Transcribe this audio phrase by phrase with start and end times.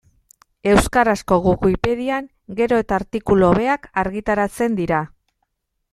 [0.69, 2.29] Euskarazko Wikipedian
[2.61, 5.07] gero eta artikulu hobeak argitaratzen dira.